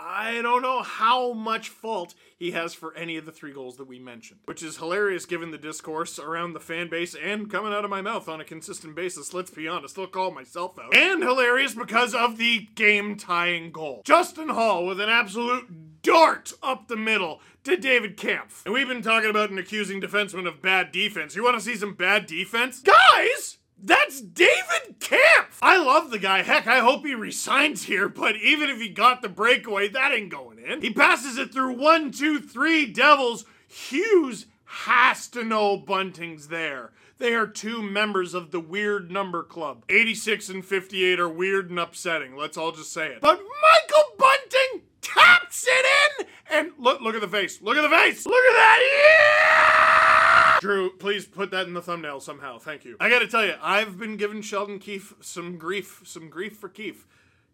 I 0.00 0.40
don't 0.42 0.62
know 0.62 0.82
how 0.82 1.32
much 1.32 1.70
fault 1.70 2.14
he 2.36 2.52
has 2.52 2.72
for 2.72 2.94
any 2.94 3.16
of 3.16 3.26
the 3.26 3.32
three 3.32 3.52
goals 3.52 3.76
that 3.78 3.88
we 3.88 3.98
mentioned, 3.98 4.40
which 4.44 4.62
is 4.62 4.76
hilarious 4.76 5.26
given 5.26 5.50
the 5.50 5.58
discourse 5.58 6.18
around 6.18 6.52
the 6.52 6.60
fan 6.60 6.88
base 6.88 7.16
and 7.16 7.50
coming 7.50 7.72
out 7.72 7.84
of 7.84 7.90
my 7.90 8.00
mouth 8.00 8.28
on 8.28 8.40
a 8.40 8.44
consistent 8.44 8.94
basis. 8.94 9.34
Let's 9.34 9.50
be 9.50 9.66
honest, 9.66 9.98
I'll 9.98 10.06
call 10.06 10.30
myself 10.30 10.78
out. 10.78 10.94
And 10.94 11.22
hilarious 11.22 11.74
because 11.74 12.14
of 12.14 12.38
the 12.38 12.68
game 12.76 13.16
tying 13.16 13.72
goal. 13.72 14.02
Justin 14.04 14.50
Holl 14.50 14.86
with 14.86 15.00
an 15.00 15.08
absolute 15.08 16.02
dart 16.02 16.52
up 16.62 16.86
the 16.86 16.96
middle 16.96 17.40
to 17.64 17.76
David 17.76 18.16
Kampf. 18.16 18.62
And 18.64 18.72
we've 18.72 18.88
been 18.88 19.02
talking 19.02 19.30
about 19.30 19.50
an 19.50 19.58
accusing 19.58 20.00
defenseman 20.00 20.46
of 20.46 20.62
bad 20.62 20.92
defense. 20.92 21.34
You 21.34 21.42
want 21.42 21.56
to 21.58 21.64
see 21.64 21.76
some 21.76 21.94
bad 21.94 22.26
defense? 22.26 22.80
Guys! 22.80 23.58
That's 23.82 24.20
David 24.20 24.98
Kampf. 25.00 25.58
I 25.62 25.78
love 25.78 26.10
the 26.10 26.18
guy. 26.18 26.42
Heck, 26.42 26.66
I 26.66 26.80
hope 26.80 27.06
he 27.06 27.14
resigns 27.14 27.84
here, 27.84 28.08
but 28.08 28.36
even 28.36 28.68
if 28.68 28.80
he 28.80 28.88
got 28.88 29.22
the 29.22 29.28
breakaway, 29.28 29.88
that 29.88 30.12
ain't 30.12 30.30
going 30.30 30.58
in. 30.58 30.82
He 30.82 30.90
passes 30.90 31.38
it 31.38 31.52
through 31.52 31.78
one, 31.78 32.10
two, 32.10 32.40
three 32.40 32.86
Devils. 32.86 33.44
Hughes 33.68 34.46
has 34.64 35.28
to 35.28 35.44
know 35.44 35.76
Bunting's 35.76 36.48
there. 36.48 36.92
They 37.18 37.34
are 37.34 37.46
two 37.46 37.82
members 37.82 38.34
of 38.34 38.50
the 38.52 38.60
weird 38.60 39.10
number 39.10 39.42
club. 39.42 39.84
86 39.88 40.48
and 40.50 40.64
58 40.64 41.18
are 41.18 41.28
weird 41.28 41.70
and 41.70 41.78
upsetting. 41.78 42.36
Let's 42.36 42.56
all 42.56 42.72
just 42.72 42.92
say 42.92 43.08
it. 43.08 43.20
But 43.20 43.40
Michael 43.40 44.04
Bunting 44.18 44.82
taps 45.00 45.66
it 45.66 45.86
in! 46.20 46.26
And 46.50 46.72
look 46.78 47.00
look 47.00 47.14
at 47.14 47.20
the 47.20 47.28
face. 47.28 47.60
Look 47.60 47.76
at 47.76 47.82
the 47.82 47.88
face! 47.88 48.24
Look 48.24 48.34
at 48.34 48.52
that! 48.54 48.80
Yeah! 48.80 49.47
Drew, 50.60 50.90
please 50.90 51.26
put 51.26 51.50
that 51.50 51.66
in 51.66 51.74
the 51.74 51.82
thumbnail 51.82 52.20
somehow. 52.20 52.58
Thank 52.58 52.84
you. 52.84 52.96
I 53.00 53.08
gotta 53.08 53.28
tell 53.28 53.44
you, 53.44 53.54
I've 53.62 53.98
been 53.98 54.16
giving 54.16 54.42
Sheldon 54.42 54.78
Keefe 54.78 55.14
some 55.20 55.56
grief. 55.56 56.02
Some 56.04 56.28
grief 56.28 56.56
for 56.56 56.68
Keefe. 56.68 57.06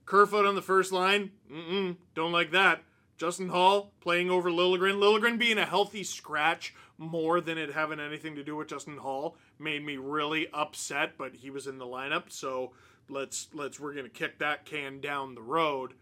Kerfoot 0.07 0.47
on 0.47 0.55
the 0.55 0.63
first 0.63 0.93
line. 0.93 1.31
Mm-mm. 1.51 1.97
Don't 2.15 2.33
like 2.33 2.51
that. 2.51 2.83
Justin 3.17 3.49
Holl 3.49 3.93
playing 4.01 4.31
over 4.31 4.51
Liljegren. 4.51 4.99
Liljegren 4.99 5.39
being 5.39 5.59
a 5.59 5.67
healthy 5.67 6.03
scratch 6.03 6.75
more 6.99 7.41
than 7.41 7.59
it 7.59 7.73
having 7.73 8.01
anything 8.01 8.35
to 8.35 8.45
do 8.45 8.57
with 8.57 8.69
Justin 8.69 8.97
Holl 8.97 9.37
made 9.59 9.85
me 9.85 9.97
really 9.97 10.49
upset, 10.53 11.17
but 11.17 11.35
he 11.35 11.51
was 11.51 11.67
in 11.67 11.79
the 11.79 11.87
lineup, 11.87 12.25
so 12.29 12.73
let's 13.09 13.49
let's 13.53 13.79
we're 13.79 13.95
gonna 13.95 14.09
kick 14.09 14.39
that 14.39 14.65
can 14.65 15.01
down 15.01 15.35
the 15.35 15.43
road. 15.43 15.95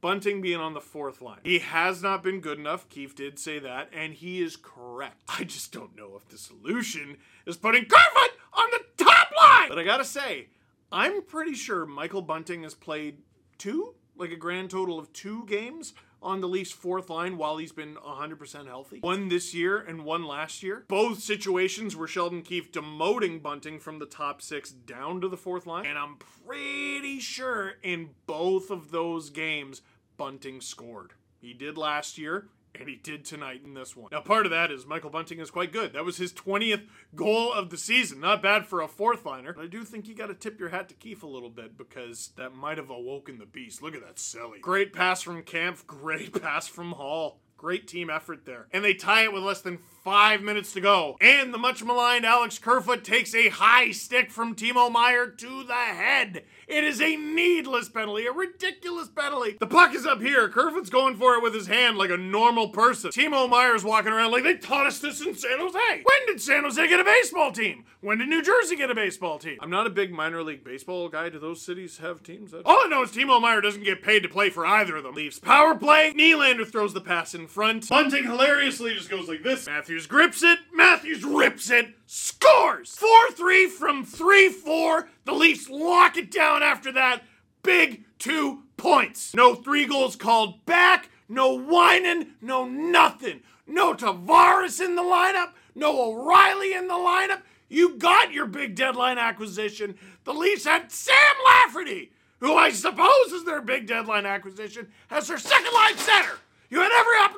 Bunting 0.00 0.40
being 0.40 0.60
on 0.60 0.74
the 0.74 0.80
fourth 0.80 1.20
line. 1.20 1.40
He 1.42 1.58
has 1.58 2.02
not 2.02 2.22
been 2.22 2.40
good 2.40 2.58
enough. 2.58 2.88
Keefe 2.88 3.16
did 3.16 3.38
say 3.38 3.58
that, 3.58 3.88
and 3.92 4.14
he 4.14 4.40
is 4.40 4.56
correct. 4.56 5.22
I 5.28 5.44
just 5.44 5.72
don't 5.72 5.96
know 5.96 6.16
if 6.16 6.28
the 6.28 6.38
solution 6.38 7.16
is 7.46 7.56
putting 7.56 7.84
Kerfoot 7.84 8.30
on 8.52 8.68
the 8.70 9.04
top 9.04 9.30
line. 9.36 9.68
But 9.68 9.78
I 9.78 9.84
gotta 9.84 10.04
say, 10.04 10.48
I'm 10.92 11.22
pretty 11.22 11.54
sure 11.54 11.84
Michael 11.84 12.22
Bunting 12.22 12.62
has 12.62 12.74
played 12.74 13.18
two, 13.58 13.94
like 14.18 14.32
a 14.32 14.36
grand 14.36 14.70
total 14.70 14.98
of 14.98 15.12
two 15.12 15.44
games 15.46 15.94
on 16.22 16.40
the 16.40 16.48
Leafs' 16.48 16.72
fourth 16.72 17.08
line 17.10 17.36
while 17.36 17.58
he's 17.58 17.72
been 17.72 17.94
100% 17.94 18.66
healthy. 18.66 18.98
One 19.00 19.28
this 19.28 19.54
year 19.54 19.78
and 19.78 20.04
one 20.04 20.24
last 20.24 20.62
year. 20.62 20.84
Both 20.88 21.22
situations 21.22 21.94
were 21.94 22.08
Sheldon 22.08 22.42
Keefe 22.42 22.72
demoting 22.72 23.42
Bunting 23.42 23.78
from 23.78 23.98
the 23.98 24.06
top 24.06 24.42
six 24.42 24.70
down 24.70 25.20
to 25.20 25.28
the 25.28 25.36
fourth 25.36 25.66
line. 25.66 25.86
And 25.86 25.98
I'm 25.98 26.16
pretty 26.46 27.20
sure 27.20 27.74
in 27.82 28.10
both 28.26 28.70
of 28.70 28.90
those 28.90 29.30
games, 29.30 29.82
Bunting 30.16 30.60
scored. 30.60 31.12
He 31.40 31.52
did 31.52 31.78
last 31.78 32.18
year, 32.18 32.48
and 32.80 32.88
he 32.88 32.96
did 32.96 33.24
tonight 33.24 33.62
in 33.64 33.74
this 33.74 33.96
one. 33.96 34.08
Now, 34.12 34.20
part 34.20 34.46
of 34.46 34.50
that 34.50 34.70
is 34.70 34.86
Michael 34.86 35.10
Bunting 35.10 35.40
is 35.40 35.50
quite 35.50 35.72
good. 35.72 35.92
That 35.92 36.04
was 36.04 36.16
his 36.16 36.32
20th 36.32 36.86
goal 37.14 37.52
of 37.52 37.70
the 37.70 37.76
season. 37.76 38.20
Not 38.20 38.42
bad 38.42 38.66
for 38.66 38.80
a 38.80 38.88
fourth 38.88 39.24
liner. 39.24 39.52
But 39.52 39.64
I 39.64 39.66
do 39.68 39.84
think 39.84 40.08
you 40.08 40.14
got 40.14 40.26
to 40.26 40.34
tip 40.34 40.58
your 40.58 40.68
hat 40.70 40.88
to 40.88 40.94
Keefe 40.94 41.22
a 41.22 41.26
little 41.26 41.50
bit 41.50 41.76
because 41.76 42.30
that 42.36 42.54
might 42.54 42.78
have 42.78 42.90
awoken 42.90 43.38
the 43.38 43.46
beast. 43.46 43.82
Look 43.82 43.94
at 43.94 44.04
that 44.06 44.18
silly. 44.18 44.60
Great 44.60 44.92
pass 44.92 45.22
from 45.22 45.42
Kampf, 45.42 45.86
great 45.86 46.40
pass 46.42 46.66
from 46.68 46.92
Holl. 46.92 47.40
Great 47.56 47.88
team 47.88 48.08
effort 48.08 48.46
there. 48.46 48.68
And 48.72 48.84
they 48.84 48.94
tie 48.94 49.24
it 49.24 49.32
with 49.32 49.42
less 49.42 49.60
than 49.60 49.80
five 50.08 50.40
minutes 50.40 50.72
to 50.72 50.80
go. 50.80 51.18
And 51.20 51.52
the 51.52 51.58
much 51.58 51.84
maligned 51.84 52.24
Alex 52.24 52.58
Kerfoot 52.58 53.04
takes 53.04 53.34
a 53.34 53.50
high 53.50 53.90
stick 53.90 54.30
from 54.30 54.54
Timo 54.54 54.90
Meier 54.90 55.26
to 55.26 55.64
the 55.64 55.74
head. 55.74 56.44
It 56.66 56.82
is 56.82 57.02
a 57.02 57.16
needless 57.16 57.90
penalty, 57.90 58.24
a 58.24 58.32
ridiculous 58.32 59.08
penalty. 59.08 59.58
The 59.60 59.66
puck 59.66 59.94
is 59.94 60.06
up 60.06 60.22
here. 60.22 60.48
Kerfoot's 60.48 60.88
going 60.88 61.16
for 61.16 61.34
it 61.34 61.42
with 61.42 61.52
his 61.52 61.66
hand 61.66 61.98
like 61.98 62.08
a 62.08 62.16
normal 62.16 62.70
person. 62.70 63.10
Timo 63.10 63.50
Meier's 63.50 63.84
walking 63.84 64.12
around 64.12 64.30
like 64.30 64.44
they 64.44 64.56
taught 64.56 64.86
us 64.86 64.98
this 64.98 65.20
in 65.20 65.34
San 65.34 65.58
Jose. 65.58 65.78
When 65.78 66.26
did 66.26 66.40
San 66.40 66.62
Jose 66.62 66.88
get 66.88 67.00
a 67.00 67.04
baseball 67.04 67.52
team? 67.52 67.84
When 68.00 68.18
did 68.18 68.28
New 68.28 68.42
Jersey 68.42 68.76
get 68.76 68.90
a 68.90 68.94
baseball 68.94 69.38
team? 69.38 69.58
I'm 69.60 69.70
not 69.70 69.86
a 69.86 69.90
big 69.90 70.12
minor 70.12 70.42
league 70.42 70.64
baseball 70.64 71.08
guy. 71.08 71.28
Do 71.28 71.38
those 71.38 71.60
cities 71.60 71.98
have 71.98 72.22
teams? 72.22 72.54
All 72.54 72.84
I 72.84 72.88
know 72.88 73.02
is 73.02 73.10
Timo 73.10 73.40
Meier 73.40 73.60
doesn't 73.60 73.84
get 73.84 74.02
paid 74.02 74.22
to 74.22 74.28
play 74.28 74.48
for 74.50 74.64
either 74.64 74.96
of 74.96 75.02
them. 75.02 75.14
Leafs 75.14 75.38
power 75.38 75.74
play. 75.74 76.12
Nylander 76.16 76.66
throws 76.66 76.94
the 76.94 77.00
pass 77.00 77.34
in 77.34 77.46
front. 77.46 77.88
Bunting 77.88 78.24
hilariously 78.24 78.94
just 78.94 79.10
goes 79.10 79.28
like 79.28 79.42
this. 79.42 79.66
Matthews 79.66 79.97
grips 80.06 80.42
it. 80.42 80.58
Matthews 80.72 81.24
rips 81.24 81.70
it. 81.70 81.94
Scores! 82.06 82.94
4 82.96 83.30
3 83.32 83.68
from 83.68 84.04
3 84.04 84.48
4. 84.50 85.08
The 85.24 85.32
Leafs 85.32 85.68
lock 85.68 86.16
it 86.16 86.30
down 86.30 86.62
after 86.62 86.92
that. 86.92 87.22
Big 87.62 88.04
two 88.18 88.62
points. 88.76 89.34
No 89.34 89.54
three 89.54 89.86
goals 89.86 90.16
called 90.16 90.64
back. 90.64 91.10
No 91.28 91.52
whining. 91.52 92.28
No 92.40 92.64
nothing. 92.64 93.40
No 93.66 93.94
Tavares 93.94 94.80
in 94.84 94.96
the 94.96 95.02
lineup. 95.02 95.50
No 95.74 96.10
O'Reilly 96.10 96.72
in 96.72 96.88
the 96.88 96.94
lineup. 96.94 97.42
You 97.68 97.96
got 97.96 98.32
your 98.32 98.46
big 98.46 98.74
deadline 98.74 99.18
acquisition. 99.18 99.96
The 100.24 100.32
Leafs 100.32 100.64
had 100.64 100.90
Sam 100.90 101.14
Lafferty, 101.44 102.12
who 102.40 102.54
I 102.54 102.70
suppose 102.70 103.32
is 103.32 103.44
their 103.44 103.60
big 103.60 103.86
deadline 103.86 104.24
acquisition, 104.24 104.88
as 105.10 105.28
their 105.28 105.38
second 105.38 105.72
line 105.74 105.98
center. 105.98 106.38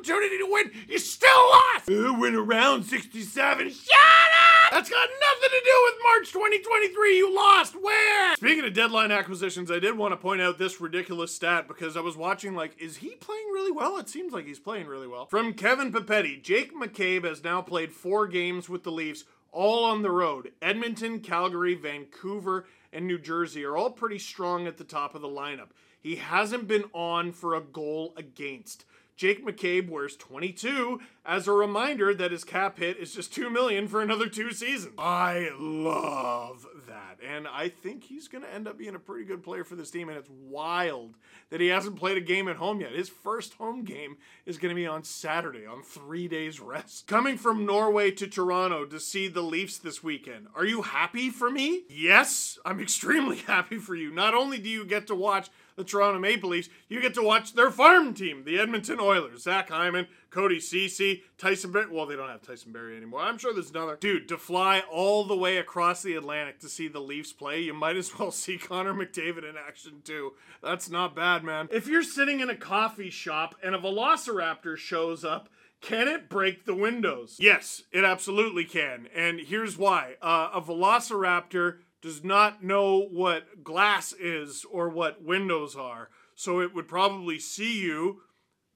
You 0.01 0.15
opportunity 0.15 0.39
to 0.39 0.49
win. 0.51 0.71
You 0.89 0.99
still 0.99 1.29
lost. 1.31 1.91
Uh, 1.91 2.15
win 2.19 2.35
around 2.35 2.85
67. 2.85 3.71
Shut 3.71 3.95
up! 3.95 4.71
That's 4.73 4.89
got 4.89 5.09
nothing 5.21 5.51
to 5.51 5.63
do 5.65 5.83
with 5.85 5.95
March 6.05 6.33
2023. 6.33 7.17
You 7.17 7.35
lost. 7.35 7.75
Where? 7.75 8.35
Speaking 8.37 8.65
of 8.65 8.73
deadline 8.73 9.11
acquisitions, 9.13 9.71
I 9.71 9.79
did 9.79 9.99
want 9.99 10.13
to 10.13 10.17
point 10.17 10.41
out 10.41 10.59
this 10.59 10.81
ridiculous 10.81 11.35
stat 11.35 11.69
because 11.69 11.97
I 11.97 12.01
was 12.01 12.17
watching, 12.17 12.55
like, 12.55 12.81
is 12.81 12.99
he 12.99 13.11
playing 13.17 13.47
really 13.53 13.73
well? 13.73 13.99
It 13.99 14.09
seems 14.09 14.33
like 14.33 14.47
he's 14.47 14.59
playing 14.59 14.87
really 14.87 15.07
well. 15.07 15.27
From 15.27 15.53
Kevin 15.53 15.93
Papetti, 15.93 16.43
Jake 16.43 16.75
McCabe 16.75 17.25
has 17.25 17.45
now 17.45 17.61
played 17.61 17.93
four 17.93 18.27
games 18.27 18.69
with 18.69 18.85
the 18.85 18.93
Leafs, 18.93 19.25
all 19.53 19.85
on 19.85 20.03
the 20.03 20.11
road. 20.11 20.53
Edmonton, 20.63 21.21
Calgary, 21.21 21.75
Vancouver, 21.75 22.65
and 22.93 23.07
New 23.07 23.19
Jersey 23.19 23.65
are 23.65 23.77
all 23.77 23.91
pretty 23.91 24.19
strong 24.19 24.67
at 24.67 24.79
the 24.79 24.85
top 24.85 25.15
of 25.15 25.21
the 25.21 25.29
lineup. 25.29 25.69
He 26.01 26.17
hasn't 26.17 26.67
been 26.67 26.85
on 26.95 27.33
for 27.33 27.55
a 27.55 27.61
goal 27.61 28.15
against. 28.17 28.87
Jake 29.21 29.45
McCabe 29.45 29.91
wears 29.91 30.17
22 30.17 30.99
as 31.27 31.47
a 31.47 31.53
reminder 31.53 32.15
that 32.15 32.33
his 32.33 32.43
cap 32.43 32.79
hit 32.79 32.97
is 32.97 33.15
just 33.15 33.35
2 33.35 33.51
million 33.51 33.87
for 33.87 34.01
another 34.01 34.31
two 34.31 34.51
seasons. 34.51 34.95
I 34.97 35.51
love 35.61 36.67
that. 36.89 37.19
And 37.23 37.47
I 37.47 37.69
think 37.69 38.05
he's 38.05 38.29
going 38.29 38.45
to 38.45 38.55
end 38.55 38.67
up 38.67 38.79
being 38.79 38.95
a 38.95 38.99
pretty 38.99 39.27
good 39.27 39.43
player 39.43 39.63
for 39.63 39.77
this 39.77 39.91
team 39.91 40.09
and 40.09 40.17
it's 40.17 40.31
wild 40.31 41.19
that 41.51 41.61
he 41.61 41.67
hasn't 41.67 41.97
played 41.97 42.17
a 42.17 42.23
game 42.23 42.49
at 42.49 42.57
home 42.57 42.81
yet. 42.81 42.93
His 42.93 43.11
first 43.11 43.53
home 43.55 43.85
game 43.85 44.17
is 44.47 44.57
going 44.57 44.75
to 44.75 44.81
be 44.81 44.87
on 44.87 45.05
Saturday 45.05 45.67
on 45.67 45.83
3 45.83 46.27
days 46.27 46.59
rest. 46.59 47.07
Coming 47.07 47.37
from 47.37 47.67
Norway 47.67 48.13
to 48.13 48.27
Toronto 48.27 48.87
to 48.87 48.99
see 48.99 49.29
the 49.29 49.43
Leafs 49.43 49.77
this 49.77 50.03
weekend. 50.03 50.47
Are 50.57 50.65
you 50.65 50.81
happy 50.81 51.29
for 51.29 51.51
me? 51.51 51.83
Yes, 51.91 52.59
I'm 52.65 52.81
extremely 52.81 53.37
happy 53.47 53.77
for 53.77 53.95
you. 53.95 54.11
Not 54.11 54.33
only 54.33 54.57
do 54.57 54.71
you 54.71 54.87
get 54.87 55.07
to 55.09 55.15
watch 55.15 55.51
the 55.81 55.85
Toronto 55.85 56.21
Maple 56.21 56.51
Leafs, 56.51 56.69
you 56.89 57.01
get 57.01 57.15
to 57.15 57.23
watch 57.23 57.55
their 57.55 57.71
farm 57.71 58.13
team, 58.13 58.45
the 58.45 58.59
Edmonton 58.59 58.99
Oilers. 59.01 59.43
Zach 59.43 59.71
Hyman, 59.71 60.07
Cody 60.29 60.61
Ceci, 60.61 61.23
Tyson 61.39 61.73
Barrie. 61.73 61.91
Well, 61.91 62.05
they 62.05 62.17
don't 62.17 62.29
have 62.29 62.43
Tyson 62.43 62.71
Barrie 62.71 62.97
anymore. 62.97 63.21
I'm 63.21 63.39
sure 63.39 63.55
there's 63.55 63.71
another. 63.71 63.97
Dude, 63.97 64.29
to 64.29 64.37
fly 64.37 64.83
all 64.93 65.25
the 65.25 65.37
way 65.37 65.57
across 65.57 66.03
the 66.03 66.15
Atlantic 66.15 66.61
to 66.61 66.69
see 66.69 66.87
the 66.87 67.01
Leafs 67.01 67.33
play, 67.33 67.63
you 67.63 67.73
might 67.73 67.97
as 67.97 68.19
well 68.19 68.31
see 68.31 68.59
Connor 68.59 68.93
McDavid 68.93 69.49
in 69.49 69.57
action 69.57 70.03
too. 70.05 70.35
That's 70.63 70.91
not 70.91 71.17
bad, 71.17 71.43
man. 71.43 71.69
If 71.73 71.87
you're 71.87 72.03
sitting 72.03 72.41
in 72.41 72.51
a 72.51 72.57
coffee 72.57 73.11
shop 73.11 73.55
and 73.63 73.75
a 73.75 73.79
Velociraptor 73.79 74.77
shows 74.77 75.25
up, 75.25 75.49
can 75.81 76.09
it 76.09 76.29
break 76.29 76.67
the 76.67 76.75
windows? 76.75 77.39
Yes, 77.41 77.85
it 77.91 78.05
absolutely 78.05 78.67
can. 78.67 79.09
And 79.15 79.41
here's 79.41 79.79
why. 79.79 80.17
Uh, 80.21 80.51
a 80.53 80.61
Velociraptor 80.61 81.79
does 82.03 82.25
not 82.25 82.63
know 82.63 83.01
what 83.01 83.63
glass 83.63 84.13
is 84.13 84.65
or 84.71 84.89
what 84.89 85.23
windows 85.23 85.77
are. 85.77 86.09
So 86.35 86.61
it 86.61 86.75
would 86.75 86.89
probably 86.89 87.39
see 87.39 87.81
you 87.83 88.23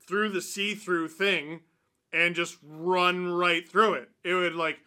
through 0.07 0.31
the 0.31 0.43
see 0.43 0.75
through 0.75 1.09
thing 1.09 1.61
and 2.13 2.35
just 2.35 2.59
run 2.63 3.27
right 3.27 3.69
through 3.69 3.95
it. 3.95 4.11
It 4.23 4.35
would 4.35 4.55
like 4.55 4.79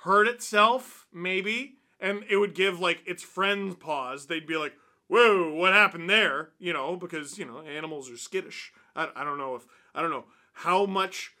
hurt 0.00 0.28
itself, 0.28 1.06
maybe, 1.12 1.78
and 1.98 2.24
it 2.28 2.36
would 2.36 2.54
give 2.54 2.78
like 2.78 3.02
its 3.06 3.22
friends 3.22 3.76
pause. 3.76 4.26
They'd 4.26 4.46
be 4.46 4.56
like, 4.56 4.74
whoa, 5.08 5.52
what 5.52 5.72
happened 5.72 6.10
there? 6.10 6.50
You 6.58 6.72
know, 6.72 6.96
because, 6.96 7.38
you 7.38 7.44
know, 7.44 7.60
animals 7.62 8.10
are 8.10 8.16
skittish. 8.16 8.72
I, 8.94 9.08
I 9.16 9.24
don't 9.24 9.38
know 9.38 9.54
if, 9.54 9.66
I 9.94 10.02
don't 10.02 10.10
know 10.10 10.26
how 10.52 10.86
much 10.86 11.32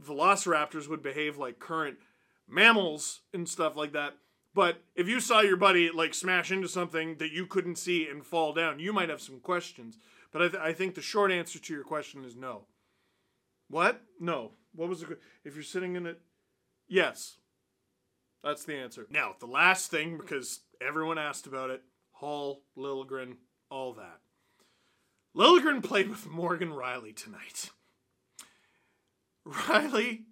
velociraptors 0.00 0.88
would 0.88 1.02
behave 1.02 1.36
like 1.36 1.58
current 1.58 1.98
mammals 2.48 3.20
and 3.32 3.48
stuff 3.48 3.76
like 3.76 3.92
that. 3.92 4.14
But 4.54 4.82
if 4.94 5.08
you 5.08 5.18
saw 5.18 5.40
your 5.40 5.56
buddy 5.56 5.90
like 5.90 6.14
smash 6.14 6.52
into 6.52 6.68
something 6.68 7.16
that 7.16 7.32
you 7.32 7.44
couldn't 7.44 7.76
see 7.76 8.08
and 8.08 8.24
fall 8.24 8.52
down, 8.52 8.78
you 8.78 8.92
might 8.92 9.08
have 9.08 9.20
some 9.20 9.40
questions. 9.40 9.98
But 10.32 10.42
I, 10.42 10.48
th- 10.48 10.62
I 10.62 10.72
think 10.72 10.94
the 10.94 11.02
short 11.02 11.32
answer 11.32 11.58
to 11.58 11.74
your 11.74 11.82
question 11.82 12.24
is 12.24 12.36
no. 12.36 12.66
What? 13.68 14.02
No. 14.20 14.52
What 14.74 14.88
was 14.88 15.00
the 15.00 15.18
if 15.44 15.54
you're 15.54 15.64
sitting 15.64 15.96
in 15.96 16.06
it? 16.06 16.20
Yes. 16.86 17.38
That's 18.44 18.64
the 18.64 18.76
answer. 18.76 19.06
Now 19.10 19.34
the 19.38 19.46
last 19.46 19.90
thing 19.90 20.18
because 20.18 20.60
everyone 20.80 21.18
asked 21.18 21.46
about 21.46 21.70
it. 21.70 21.82
Holl, 22.12 22.62
Liljegren, 22.78 23.36
all 23.70 23.92
that. 23.94 24.20
Liljegren 25.36 25.82
played 25.82 26.08
with 26.08 26.28
Morgan 26.28 26.70
Rielly 26.70 27.14
tonight. 27.14 27.70
Rielly 29.48 30.22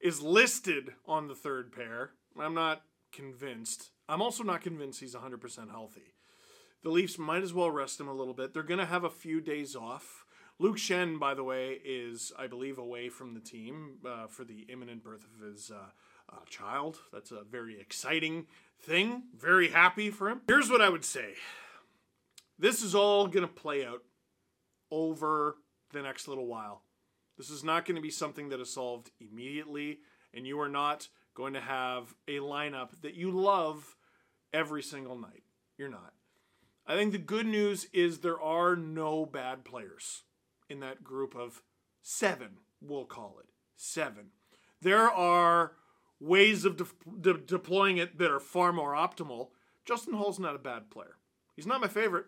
is 0.00 0.20
listed 0.20 0.94
on 1.06 1.28
the 1.28 1.34
third 1.36 1.72
pair. 1.72 2.10
I'm 2.36 2.54
not 2.54 2.82
convinced. 3.12 3.90
I'm 4.08 4.22
also 4.22 4.42
not 4.42 4.62
convinced 4.62 5.00
he's 5.00 5.14
100% 5.14 5.70
healthy. 5.70 6.14
The 6.82 6.90
Leafs 6.90 7.18
might 7.18 7.42
as 7.42 7.54
well 7.54 7.70
rest 7.70 8.00
him 8.00 8.08
a 8.08 8.14
little 8.14 8.34
bit. 8.34 8.52
They're 8.52 8.62
going 8.62 8.80
to 8.80 8.86
have 8.86 9.04
a 9.04 9.10
few 9.10 9.40
days 9.40 9.76
off. 9.76 10.24
Luke 10.58 10.76
Schenn, 10.76 11.18
by 11.18 11.34
the 11.34 11.44
way, 11.44 11.80
is, 11.84 12.32
I 12.38 12.46
believe, 12.46 12.78
away 12.78 13.08
from 13.08 13.34
the 13.34 13.40
team 13.40 13.98
uh, 14.06 14.26
for 14.26 14.44
the 14.44 14.66
imminent 14.68 15.02
birth 15.02 15.24
of 15.24 15.46
his 15.46 15.70
uh, 15.70 15.90
uh, 16.32 16.40
child. 16.48 16.98
That's 17.12 17.30
a 17.30 17.42
very 17.48 17.80
exciting 17.80 18.46
thing. 18.80 19.24
Very 19.36 19.70
happy 19.70 20.10
for 20.10 20.28
him. 20.28 20.42
Here's 20.48 20.70
what 20.70 20.80
I 20.80 20.88
would 20.88 21.04
say 21.04 21.34
this 22.58 22.82
is 22.82 22.94
all 22.94 23.26
going 23.26 23.46
to 23.46 23.52
play 23.52 23.84
out 23.84 24.02
over 24.90 25.56
the 25.92 26.02
next 26.02 26.28
little 26.28 26.46
while. 26.46 26.82
This 27.38 27.50
is 27.50 27.64
not 27.64 27.84
going 27.84 27.96
to 27.96 28.02
be 28.02 28.10
something 28.10 28.50
that 28.50 28.60
is 28.60 28.72
solved 28.72 29.10
immediately, 29.20 30.00
and 30.34 30.46
you 30.46 30.60
are 30.60 30.68
not 30.68 31.08
going 31.34 31.54
to 31.54 31.60
have 31.60 32.14
a 32.28 32.38
lineup 32.38 32.90
that 33.02 33.14
you 33.14 33.30
love 33.30 33.96
every 34.52 34.82
single 34.82 35.16
night. 35.16 35.42
You're 35.78 35.88
not. 35.88 36.12
I 36.86 36.96
think 36.96 37.12
the 37.12 37.18
good 37.18 37.46
news 37.46 37.86
is 37.92 38.18
there 38.18 38.40
are 38.40 38.76
no 38.76 39.24
bad 39.24 39.64
players 39.64 40.24
in 40.68 40.80
that 40.80 41.04
group 41.04 41.34
of 41.36 41.62
seven, 42.02 42.58
we'll 42.80 43.04
call 43.04 43.36
it. 43.40 43.46
Seven. 43.76 44.30
There 44.80 45.10
are 45.10 45.72
ways 46.20 46.64
of 46.64 46.76
de- 46.76 46.86
de- 47.20 47.38
deploying 47.38 47.98
it 47.98 48.18
that 48.18 48.30
are 48.30 48.40
far 48.40 48.72
more 48.72 48.94
optimal. 48.94 49.48
Justin 49.84 50.14
Holl's 50.14 50.38
not 50.38 50.56
a 50.56 50.60
bad 50.60 50.90
player. 50.90 51.16
He's 51.54 51.66
not 51.66 51.80
my 51.80 51.88
favorite. 51.88 52.26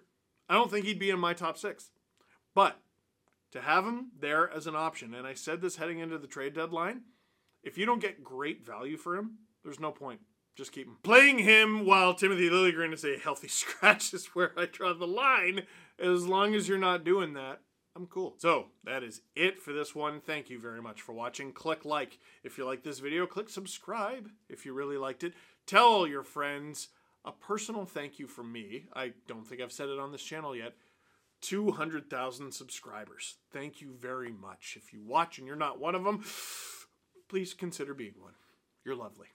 I 0.48 0.54
don't 0.54 0.70
think 0.70 0.84
he'd 0.84 0.98
be 0.98 1.10
in 1.10 1.18
my 1.18 1.32
top 1.32 1.58
six. 1.58 1.90
But 2.54 2.78
to 3.52 3.60
have 3.60 3.84
him 3.84 4.10
there 4.18 4.50
as 4.50 4.66
an 4.66 4.76
option, 4.76 5.14
and 5.14 5.26
I 5.26 5.34
said 5.34 5.60
this 5.60 5.76
heading 5.76 5.98
into 5.98 6.18
the 6.18 6.26
trade 6.26 6.54
deadline, 6.54 7.02
if 7.64 7.78
you 7.78 7.86
don't 7.86 8.00
get 8.00 8.22
great 8.22 8.64
value 8.64 8.96
for 8.96 9.16
him, 9.16 9.38
there's 9.62 9.80
no 9.80 9.90
point. 9.90 10.20
Just 10.54 10.72
keep 10.72 10.86
him. 10.86 10.98
Playing 11.02 11.38
him 11.38 11.84
while 11.84 12.14
Timothy 12.14 12.48
Liljegren 12.48 12.92
is 12.92 13.04
a 13.04 13.18
healthy 13.18 13.48
scratch 13.48 14.14
is 14.14 14.26
where 14.26 14.52
I 14.56 14.66
draw 14.66 14.92
the 14.92 15.06
line. 15.06 15.62
As 15.98 16.26
long 16.26 16.54
as 16.54 16.68
you're 16.68 16.78
not 16.78 17.04
doing 17.04 17.34
that, 17.34 17.60
I'm 17.96 18.06
cool. 18.06 18.34
So 18.38 18.66
that 18.84 19.02
is 19.02 19.22
it 19.34 19.60
for 19.60 19.72
this 19.72 19.94
one. 19.94 20.20
Thank 20.20 20.50
you 20.50 20.60
very 20.60 20.82
much 20.82 21.00
for 21.00 21.12
watching. 21.12 21.52
Click 21.52 21.84
like 21.84 22.18
if 22.42 22.58
you 22.58 22.64
like 22.64 22.82
this 22.82 22.98
video. 22.98 23.26
Click 23.26 23.48
subscribe 23.48 24.28
if 24.48 24.64
you 24.64 24.72
really 24.72 24.96
liked 24.96 25.24
it. 25.24 25.34
Tell 25.66 25.86
all 25.86 26.06
your 26.06 26.24
friends. 26.24 26.88
A 27.24 27.32
personal 27.32 27.86
thank 27.86 28.18
you 28.18 28.26
from 28.26 28.52
me. 28.52 28.84
I 28.94 29.12
don't 29.26 29.46
think 29.46 29.60
I've 29.60 29.72
said 29.72 29.88
it 29.88 29.98
on 29.98 30.12
this 30.12 30.22
channel 30.22 30.54
yet. 30.54 30.74
200,000 31.40 32.52
subscribers. 32.52 33.36
Thank 33.52 33.80
you 33.80 33.94
very 33.98 34.32
much. 34.32 34.76
If 34.76 34.92
you 34.92 35.02
watch 35.02 35.38
and 35.38 35.46
you're 35.46 35.56
not 35.56 35.78
one 35.78 35.94
of 35.94 36.04
them, 36.04 36.24
please 37.28 37.54
consider 37.54 37.94
being 37.94 38.14
one. 38.18 38.34
You're 38.84 38.96
lovely. 38.96 39.28